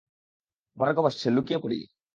[0.77, 1.79] ভার্গব আসছে, লুকিয়ে পড়ি।